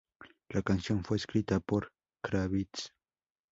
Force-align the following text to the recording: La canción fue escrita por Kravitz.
La 0.49 0.63
canción 0.63 1.03
fue 1.03 1.17
escrita 1.17 1.59
por 1.59 1.91
Kravitz. 2.23 2.91